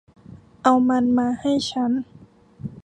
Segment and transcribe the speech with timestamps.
[0.63, 1.91] เอามันมาให้ฉัน